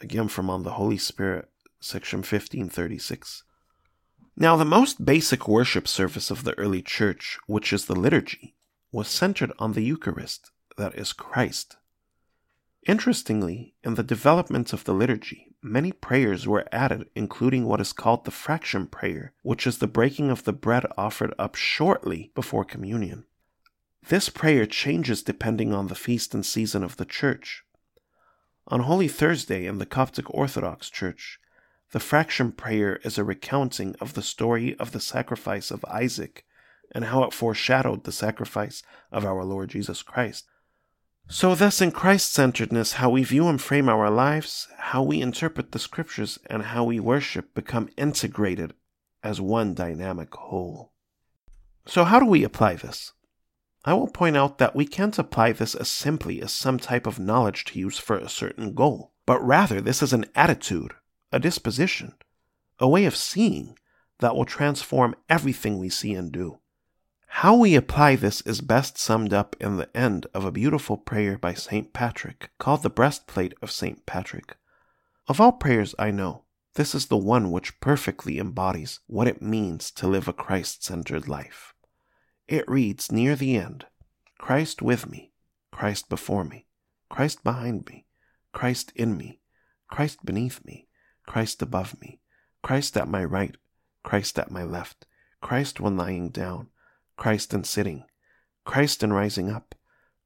Again 0.00 0.28
from 0.28 0.48
On 0.48 0.62
the 0.62 0.72
Holy 0.72 0.98
Spirit, 0.98 1.50
section 1.80 2.18
1536. 2.18 3.44
Now, 4.38 4.56
the 4.56 4.66
most 4.66 5.06
basic 5.06 5.48
worship 5.48 5.88
service 5.88 6.30
of 6.30 6.44
the 6.44 6.52
early 6.58 6.82
church, 6.82 7.38
which 7.46 7.72
is 7.72 7.86
the 7.86 7.96
liturgy, 7.96 8.54
was 8.92 9.08
centered 9.08 9.50
on 9.58 9.72
the 9.72 9.82
Eucharist, 9.82 10.50
that 10.76 10.94
is, 10.94 11.14
Christ. 11.14 11.76
Interestingly, 12.86 13.74
in 13.82 13.94
the 13.94 14.02
development 14.02 14.74
of 14.74 14.84
the 14.84 14.92
liturgy, 14.92 15.54
many 15.62 15.90
prayers 15.90 16.46
were 16.46 16.68
added, 16.70 17.08
including 17.14 17.64
what 17.64 17.80
is 17.80 17.94
called 17.94 18.26
the 18.26 18.30
fraction 18.30 18.86
prayer, 18.86 19.32
which 19.42 19.66
is 19.66 19.78
the 19.78 19.86
breaking 19.86 20.30
of 20.30 20.44
the 20.44 20.52
bread 20.52 20.84
offered 20.98 21.32
up 21.38 21.54
shortly 21.54 22.30
before 22.34 22.64
communion. 22.64 23.24
This 24.08 24.28
prayer 24.28 24.66
changes 24.66 25.22
depending 25.22 25.72
on 25.72 25.88
the 25.88 25.94
feast 25.94 26.34
and 26.34 26.44
season 26.44 26.84
of 26.84 26.98
the 26.98 27.06
church. 27.06 27.64
On 28.68 28.80
Holy 28.80 29.08
Thursday 29.08 29.64
in 29.64 29.78
the 29.78 29.86
Coptic 29.86 30.32
Orthodox 30.32 30.90
Church, 30.90 31.40
the 31.92 32.00
fraction 32.00 32.52
prayer 32.52 32.96
is 33.04 33.16
a 33.16 33.24
recounting 33.24 33.94
of 34.00 34.14
the 34.14 34.22
story 34.22 34.76
of 34.78 34.92
the 34.92 35.00
sacrifice 35.00 35.70
of 35.70 35.84
Isaac 35.84 36.44
and 36.92 37.06
how 37.06 37.22
it 37.22 37.32
foreshadowed 37.32 38.04
the 38.04 38.12
sacrifice 38.12 38.82
of 39.12 39.24
our 39.24 39.44
Lord 39.44 39.70
Jesus 39.70 40.02
Christ. 40.02 40.46
So, 41.28 41.56
thus, 41.56 41.80
in 41.80 41.90
Christ 41.90 42.32
centeredness, 42.32 42.94
how 42.94 43.10
we 43.10 43.24
view 43.24 43.48
and 43.48 43.60
frame 43.60 43.88
our 43.88 44.10
lives, 44.10 44.68
how 44.78 45.02
we 45.02 45.20
interpret 45.20 45.72
the 45.72 45.78
scriptures, 45.80 46.38
and 46.46 46.62
how 46.62 46.84
we 46.84 47.00
worship 47.00 47.52
become 47.52 47.88
integrated 47.96 48.74
as 49.24 49.40
one 49.40 49.74
dynamic 49.74 50.32
whole. 50.32 50.92
So, 51.84 52.04
how 52.04 52.20
do 52.20 52.26
we 52.26 52.44
apply 52.44 52.74
this? 52.74 53.12
I 53.84 53.94
will 53.94 54.08
point 54.08 54.36
out 54.36 54.58
that 54.58 54.76
we 54.76 54.86
can't 54.86 55.18
apply 55.18 55.52
this 55.52 55.74
as 55.74 55.88
simply 55.88 56.40
as 56.42 56.52
some 56.52 56.78
type 56.78 57.06
of 57.06 57.18
knowledge 57.18 57.64
to 57.66 57.78
use 57.78 57.98
for 57.98 58.16
a 58.16 58.28
certain 58.28 58.74
goal, 58.74 59.12
but 59.26 59.44
rather 59.44 59.80
this 59.80 60.02
is 60.02 60.12
an 60.12 60.26
attitude, 60.34 60.92
a 61.32 61.38
disposition, 61.38 62.14
a 62.78 62.88
way 62.88 63.04
of 63.04 63.16
seeing 63.16 63.76
that 64.20 64.34
will 64.34 64.44
transform 64.44 65.14
everything 65.28 65.78
we 65.78 65.88
see 65.88 66.14
and 66.14 66.32
do. 66.32 66.58
How 67.28 67.56
we 67.56 67.74
apply 67.74 68.16
this 68.16 68.40
is 68.42 68.60
best 68.60 68.96
summed 68.96 69.32
up 69.32 69.56
in 69.60 69.76
the 69.76 69.94
end 69.94 70.26
of 70.32 70.44
a 70.44 70.52
beautiful 70.52 70.96
prayer 70.96 71.36
by 71.36 71.52
St. 71.54 71.92
Patrick 71.92 72.50
called 72.58 72.82
the 72.82 72.90
Breastplate 72.90 73.54
of 73.60 73.70
St. 73.70 74.06
Patrick. 74.06 74.56
Of 75.28 75.40
all 75.40 75.52
prayers 75.52 75.94
I 75.98 76.12
know, 76.12 76.44
this 76.74 76.94
is 76.94 77.06
the 77.06 77.16
one 77.16 77.50
which 77.50 77.80
perfectly 77.80 78.38
embodies 78.38 79.00
what 79.06 79.28
it 79.28 79.42
means 79.42 79.90
to 79.92 80.06
live 80.06 80.28
a 80.28 80.32
Christ 80.32 80.84
centered 80.84 81.28
life. 81.28 81.74
It 82.48 82.68
reads 82.68 83.10
near 83.10 83.34
the 83.34 83.56
end 83.56 83.86
Christ 84.38 84.80
with 84.80 85.10
me, 85.10 85.32
Christ 85.72 86.08
before 86.08 86.44
me, 86.44 86.66
Christ 87.10 87.42
behind 87.42 87.86
me, 87.86 88.06
Christ 88.52 88.92
in 88.94 89.16
me, 89.16 89.40
Christ 89.88 90.24
beneath 90.24 90.64
me, 90.64 90.85
Christ 91.26 91.62
above 91.62 92.00
me, 92.00 92.20
Christ 92.62 92.96
at 92.96 93.08
my 93.08 93.24
right, 93.24 93.56
Christ 94.02 94.38
at 94.38 94.50
my 94.50 94.62
left, 94.62 95.06
Christ 95.40 95.80
when 95.80 95.96
lying 95.96 96.30
down, 96.30 96.68
Christ 97.16 97.52
in 97.52 97.64
sitting, 97.64 98.04
Christ 98.64 99.02
in 99.02 99.12
rising 99.12 99.50
up, 99.50 99.74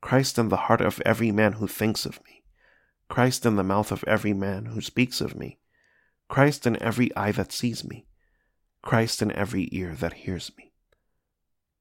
Christ 0.01 0.39
in 0.39 0.49
the 0.49 0.57
heart 0.57 0.81
of 0.81 1.01
every 1.05 1.33
man 1.33 1.55
who 1.55 1.67
thinks 1.67 2.07
of 2.07 2.23
me, 2.25 2.45
Christ 3.09 3.45
in 3.45 3.57
the 3.57 3.65
mouth 3.65 3.91
of 3.91 4.05
every 4.07 4.33
man 4.33 4.67
who 4.67 4.81
speaks 4.81 5.21
of 5.21 5.37
me, 5.37 5.59
Christ 6.29 6.67
in 6.67 6.81
every 6.83 7.15
eye 7.17 7.33
that 7.33 7.53
sees 7.53 7.85
me, 7.85 8.07
Christ 8.83 9.21
in 9.21 9.33
every 9.33 9.69
ear 9.73 9.95
that 9.95 10.13
hears 10.13 10.53
me 10.57 10.71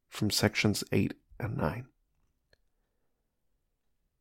from 0.10 0.32
sections 0.32 0.84
8 0.92 1.14
and 1.40 1.58
9. 1.58 1.86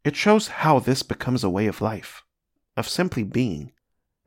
It 0.04 0.14
shows 0.16 0.48
how 0.48 0.78
this 0.78 1.02
becomes 1.02 1.42
a 1.42 1.50
way 1.50 1.66
of 1.66 1.80
life, 1.80 2.22
of 2.76 2.88
simply 2.88 3.24
being, 3.24 3.72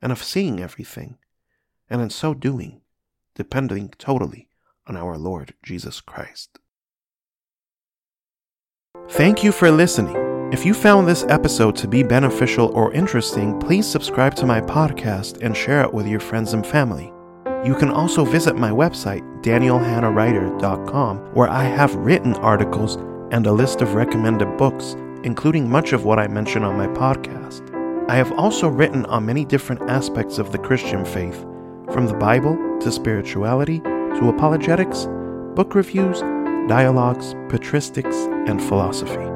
and 0.02 0.12
of 0.12 0.22
seeing 0.22 0.60
everything, 0.60 1.16
and 1.88 2.02
in 2.02 2.10
so 2.10 2.34
doing, 2.34 2.82
depending 3.34 3.94
totally 3.98 4.48
on 4.86 4.96
our 4.96 5.16
Lord 5.16 5.54
Jesus 5.62 6.00
Christ. 6.00 6.58
Thank 9.08 9.42
you 9.42 9.52
for 9.52 9.70
listening. 9.70 10.50
If 10.52 10.66
you 10.66 10.74
found 10.74 11.08
this 11.08 11.24
episode 11.30 11.76
to 11.76 11.88
be 11.88 12.02
beneficial 12.02 12.68
or 12.74 12.92
interesting, 12.92 13.58
please 13.58 13.86
subscribe 13.86 14.34
to 14.34 14.46
my 14.46 14.60
podcast 14.60 15.38
and 15.40 15.56
share 15.56 15.82
it 15.82 15.94
with 15.94 16.06
your 16.06 16.20
friends 16.20 16.52
and 16.52 16.66
family. 16.66 17.10
You 17.64 17.74
can 17.74 17.90
also 17.90 18.24
visit 18.24 18.56
my 18.56 18.70
website, 18.70 19.22
danielhannawriter.com, 19.42 21.18
where 21.34 21.48
I 21.48 21.64
have 21.64 21.94
written 21.94 22.34
articles 22.34 22.96
and 23.30 23.46
a 23.46 23.52
list 23.52 23.80
of 23.80 23.94
recommended 23.94 24.58
books, 24.58 24.94
including 25.22 25.70
much 25.70 25.92
of 25.92 26.04
what 26.04 26.18
I 26.18 26.26
mention 26.26 26.64
on 26.64 26.76
my 26.76 26.88
podcast. 26.88 27.71
I 28.12 28.16
have 28.16 28.32
also 28.32 28.68
written 28.68 29.06
on 29.06 29.24
many 29.24 29.46
different 29.46 29.88
aspects 29.88 30.36
of 30.36 30.52
the 30.52 30.58
Christian 30.58 31.02
faith, 31.02 31.40
from 31.94 32.06
the 32.06 32.12
Bible 32.12 32.58
to 32.80 32.92
spirituality 32.92 33.80
to 33.80 34.28
apologetics, 34.28 35.06
book 35.54 35.74
reviews, 35.74 36.20
dialogues, 36.68 37.32
patristics, 37.48 38.28
and 38.46 38.62
philosophy. 38.62 39.31